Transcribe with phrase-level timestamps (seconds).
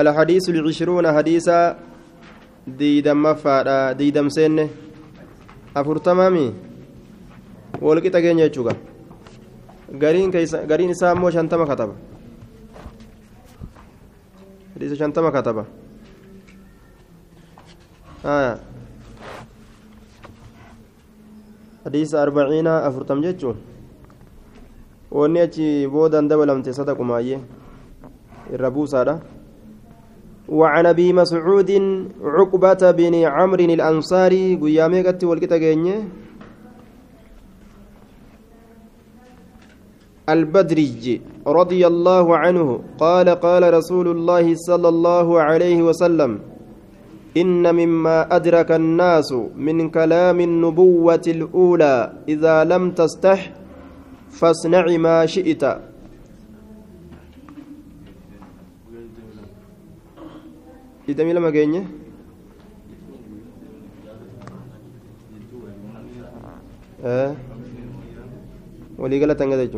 [0.00, 1.58] الحديث العشرون حديثا
[2.66, 4.68] ديدم مفادا ديدم سنة
[5.76, 6.46] أفرتمامي
[7.82, 8.74] والقطة كين يجوغا
[9.88, 11.94] gariin isaa immoo shantama kataba
[14.74, 15.64] hadiisa shantama kataba
[21.84, 23.56] hadiisa arbaciina afurtam jechuun
[25.10, 27.40] wanni achi boodan dabalamte sadaqumaayyee
[28.52, 29.20] irra buusaadha
[30.48, 31.70] وعن أبي مسعود
[32.24, 35.58] عقبة بن عمرو الأنصاري قيامي قت والقتا
[40.28, 46.38] البدري رضي الله عنه قال قال رسول الله صلى الله عليه وسلم
[47.36, 53.52] إن مما أدرك الناس من كلام النبوة الأولى إذا لم تستح
[54.30, 55.87] فاصنع ما شئت.
[68.98, 69.74] ولي قالت أنقذ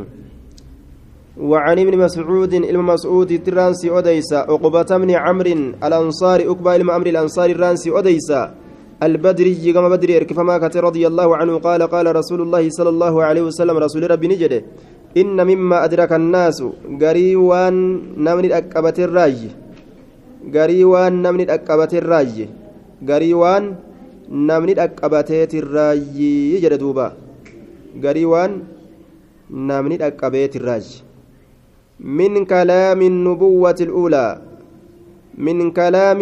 [1.41, 5.55] وعن ابن مسعود إلما مسعود ترانسي أديسا عقبة من عمرو
[5.87, 8.55] الأنصاري أقبى إلما أمر الأنصاري الرانسي أديسا
[9.03, 13.43] البدري كما بدري فما كتر رضي الله عنه قال قال رسول الله صلى الله عليه
[13.43, 14.61] وسلم رسول ربي نجده
[15.17, 16.59] إن مما أدرك الناس
[17.01, 17.75] قريوان
[18.17, 18.99] نمن أكبت
[20.41, 22.49] الراج قريوان نمن أكبت الراج
[23.09, 23.65] قريوان
[24.31, 26.17] نمن أكبت الراج
[26.57, 27.13] يجد دوبا
[28.05, 28.51] قريوان
[29.51, 30.87] نمن أكبت الراج
[32.01, 34.27] من كلام النبوة الأولى
[35.39, 36.21] من كلام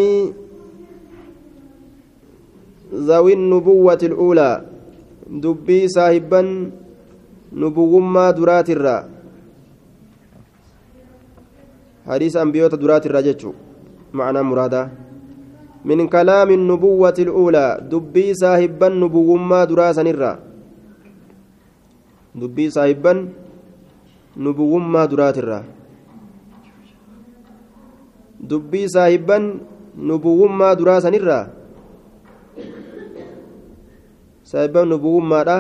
[2.95, 4.51] ذوي النبوة الأولى
[5.29, 6.71] دبي صاحبا
[7.53, 8.99] نبوما درات الرا
[12.09, 13.21] حديث أنبيوت درات الرا
[14.13, 14.83] معنى مرادا
[15.85, 20.33] من كلام النبوة الأولى دبي صاحبا نبوما دراسا الرا
[22.35, 23.13] دبي صاحبا
[24.39, 25.79] duraatirraa
[28.39, 29.61] dubbii saahibban
[29.99, 31.51] nubuwummaa duraa sanirraa
[34.47, 35.59] saahibban nubuwummaadha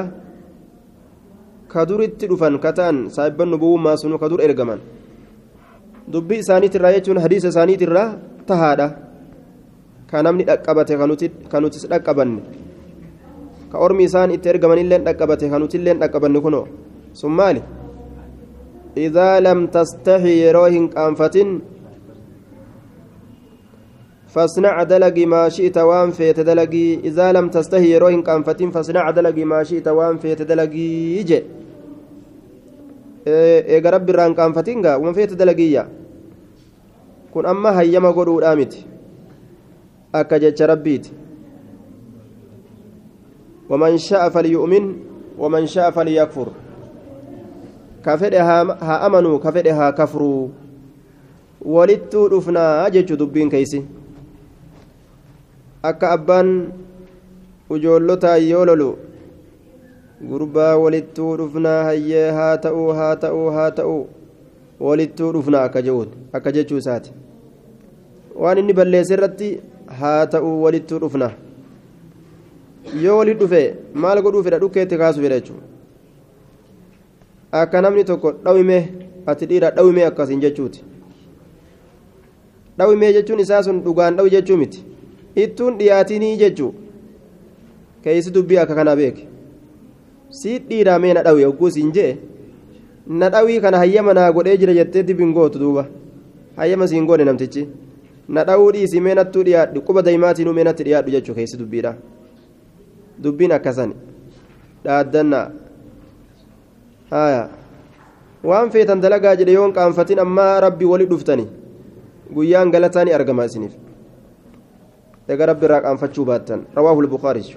[1.68, 4.78] ka duritti dhufan ka ta'an saahibban nubuwummaa sunu ka dur ergaman
[6.06, 8.14] dubbii isaaniitirraa jechuun hadiisa isaaniitirraa
[8.50, 8.86] tahaadha
[10.10, 10.94] ka namni dhaqqabate
[11.50, 12.40] ka nutis dhaqqabanne
[13.72, 16.66] ka ormi isaan itti ergamanillee dhaqqabate ka nutillee dhaqqabanne kunoo
[17.20, 17.62] sun maali
[18.98, 21.36] إذا لم تستحي يروهن قانفة
[24.34, 29.62] فاصنع دلقي ما شئت وان فيت دلقي إذا لم تستحي يروهن قانفة فاصنع دلقي ما
[29.62, 30.88] شئت وان فيت دلقي
[31.22, 31.40] يجي
[33.28, 35.84] eega rabbi irraan qaanfatinga uma feete dalagiyya
[37.32, 38.86] kun amma hayyama godhuudhaa miti
[40.12, 41.12] akka jecha rabbiiti
[43.68, 44.86] waman sha'a falyu'min
[45.38, 46.48] waman sha'a falyakfur
[48.04, 50.50] ka fedhe haa amanuu ka fedhe haa kafruu
[51.76, 53.82] walittuu dhufnaa jechuu dubbiin keeysi
[55.90, 56.52] akka abbaan
[57.76, 58.88] ujoollotaa yoo lolu
[60.30, 64.00] gurbaa walittuu dhufnaa hayyee haa ta'uu haa ta'uu haa ta'uu
[64.88, 67.10] walittuu dhufnaa akka jechuun akka jechuu isaati
[68.42, 69.48] waan inni balleesse irratti
[70.00, 71.32] haa ta'uu walittuu dhufnaa
[73.04, 73.62] yoo walit dhufe
[74.04, 75.66] maal godhuu fedha dhukkeetti kaasuu fedha jechuudha
[77.62, 78.78] akka namni tokko dhawime
[79.26, 80.84] ati dhiira dhawime akkasiin jechuuti
[82.78, 84.84] dhawime jechuun isaa sun dhugaan dhawu jechuu miti
[85.44, 86.72] ittuun dhiyaatinii jechuu
[88.04, 89.24] keeysi dubbii akka kana beeke
[90.40, 92.10] si dhiiraa mee na dhawi hogguu siin jee
[93.22, 95.86] na dhawii kana hayyama naa godhee jira jettee dibin gootu duuba
[96.58, 97.68] hayyama siin goone namtichi
[98.28, 101.94] na dhawuu dhiisii mee nattuu dhiyaadhu quba daymaatiin mee natti dhiyaadhu jechuu keeysi dubbiidha
[103.24, 103.94] dubbiin akkasani
[104.84, 105.46] dhaaddannaa
[107.10, 107.48] haya
[108.50, 111.48] waan feetan dalagaa jedhe yoon qaanfatin ammaa rabbi wali dhuftani
[112.34, 113.74] guyyaan galataani argama isiniif
[115.28, 117.56] eega rabbi irraa qaanfachuu baattan rawaahu lbukaariy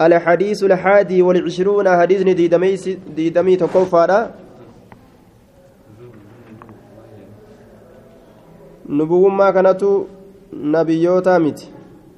[0.00, 2.22] الحديث الحادي والعشرون حديث
[3.16, 3.56] ديدمي
[8.88, 9.82] تكوفادا نبوما كانت
[10.52, 11.66] نبيوتا متي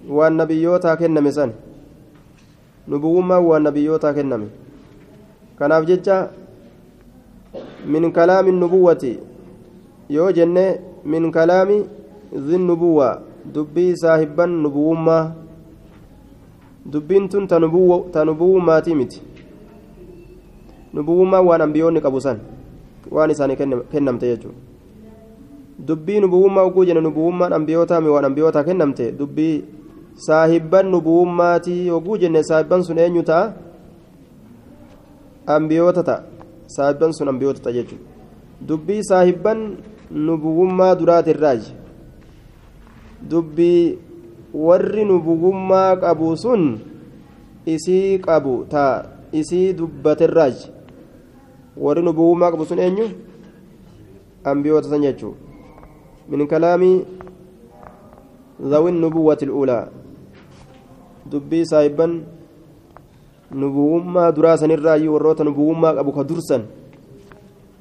[0.08, 1.50] والنبيوتا كنمي سن
[2.88, 4.48] نبوما والنبيوتا كنمي
[5.58, 6.16] كناف جتشا
[7.86, 9.04] من كلام النبوة
[10.08, 11.84] yoo jenne min kalaami
[12.46, 13.22] zi nubuwa
[13.54, 15.32] dubbii saahibban nubuwummaa
[16.86, 17.58] dubbiin tun ta
[18.24, 19.22] nubuwummaatii miti
[20.94, 22.38] nubuwummaa waan ambiyoonni qabu san
[23.10, 23.56] waan isaanii
[23.90, 24.65] kennamte jechuudha
[25.78, 29.64] dubbii nubuwummaa oguu jenna nubuwummaan ambiyootaami waan ambiyootaa kennamte dubbii
[30.16, 33.52] saahibban nubuwummaatii oguu jenne saahibban sun eenyu ta'a
[35.46, 36.22] ambiyoota ta'a
[36.66, 38.04] saahibban sun ambiyoota ta'a jechuudha
[38.68, 39.76] dubbii saahibban
[40.10, 41.72] nubuwummaa duraatirraaji
[43.30, 43.98] dubbii
[44.54, 46.78] warri nubuwummaa qabu sun
[47.66, 50.70] isii qabu taa isii dubbaterraaji
[51.76, 53.10] warri nubuwummaa qabu sun eenyu
[54.44, 55.45] ambiyoota san jechuudha
[56.28, 56.92] min kalaami
[58.56, 59.80] ذوي النبوة الأولى.
[61.28, 62.06] دبي سايبا
[63.52, 66.58] نبوما دراسا الرأي وروتا نبوما أبو كدرسا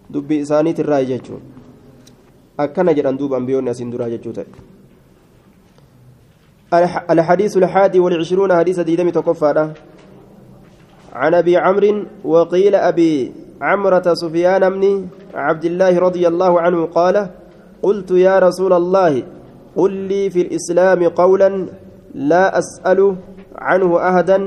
[0.10, 1.38] دبي إسانيت الرأي جيتشو
[2.60, 4.32] أكنا جران دوب أنبيون أسين درا جيتشو
[7.14, 9.74] الحديث الحادي والعشرون حديث ديدمي تقفى
[11.14, 13.32] عن أبي عمرو وقيل أبي
[13.62, 14.84] عمرة سفيان بن
[15.34, 17.16] عبد الله رضي الله عنه قال
[17.86, 19.14] قلت يا رسول الله
[19.78, 21.50] قل لي في الإسلام قولا
[22.18, 23.00] لا أسأل
[23.56, 24.38] عنه أحدا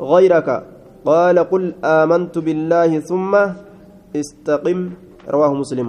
[0.00, 0.48] غيرك.
[1.04, 3.32] قال قل آمنت بالله ثم
[4.16, 4.78] استقم.
[5.28, 5.88] رواه مسلم.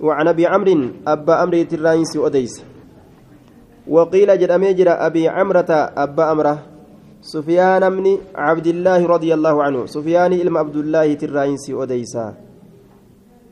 [0.00, 2.54] وعن أبي عمرو أبا أمر تراينس أديس.
[3.88, 5.70] وقيل جرى أبي عمرة
[6.04, 6.56] أبا أمره
[7.22, 9.80] سفيان بن عبد الله رضي الله عنه.
[9.86, 12.26] سفيان إلم عبد الله تراينس أديسا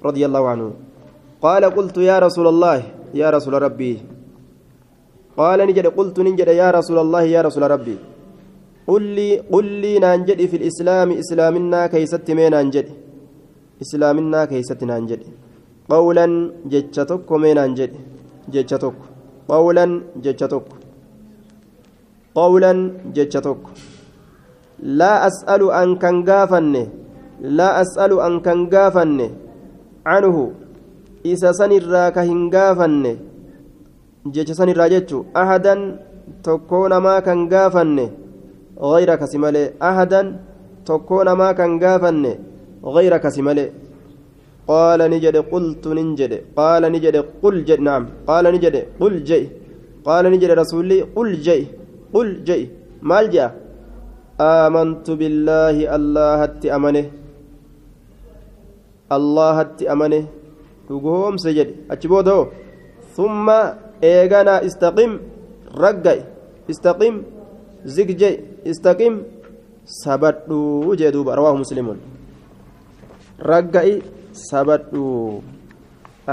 [0.04, 0.89] رضي الله عنه.
[1.44, 2.78] قال قلت يا رسول الله
[3.20, 3.94] يا رسول ربي.
[5.40, 7.96] قال نجد قلت نجد يا رسول الله يا رسول ربي.
[8.90, 12.86] قل لي قل لي نانجد في الإسلام إسلامنا كيست مين نانجد
[13.84, 15.20] إسلامنا كيست نانجد
[15.92, 16.26] قولا
[16.72, 17.92] جتشتك مين نانجد
[18.52, 18.96] جتشتك
[19.52, 19.86] قولا
[20.24, 20.66] جتشتك
[22.38, 22.72] قولا
[23.16, 23.62] جتشتك
[25.00, 26.16] لا أسأل أن كان
[27.58, 28.60] لا أسأل أن كان
[30.06, 30.36] عنه.
[31.32, 33.12] Isa sanirraa ka hin gaafanne
[34.34, 35.84] jecha sanirraa jechu ahadan
[36.48, 38.06] tokkoo namaa kan gaafanne
[38.88, 40.20] غير كسمالي أحدا
[40.88, 42.24] تكون ما كان غافن
[42.96, 43.66] غير كسمالي
[44.70, 49.42] قال نجد قلت ننجد قال نجد قل جد نعم قال نجد قل جي
[50.08, 51.60] قال نجد رسولي قل جي
[52.14, 52.62] قل جي
[53.10, 53.50] مال جاء
[54.64, 57.06] آمنت بالله الله هت أمنه
[59.16, 60.24] الله هت أمنه
[60.90, 62.46] dhugoomse jedhe achi booda hoo
[63.16, 63.58] summa
[64.12, 65.12] eeganaa istaqim
[65.82, 66.22] ragga'e
[66.72, 67.16] istaqim
[67.96, 68.30] zigje
[68.72, 69.14] istaqim
[70.02, 71.98] sabadhuu jee duuba rawaahu muslimuun
[73.50, 73.94] ragga'i
[74.48, 75.42] sabadhuu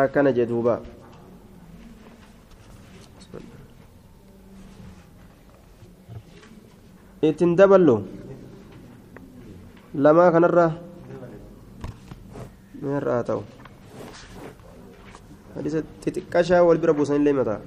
[0.04, 0.76] akkana jee duuba
[7.30, 7.96] ittiin daballu
[10.06, 10.72] lamaa kanarraa
[12.82, 13.57] meerraa ta'u
[15.58, 17.60] hadisa xixiqqashaa wal bira buusanillee mataa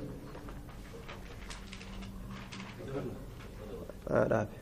[4.32, 4.56] dhaabe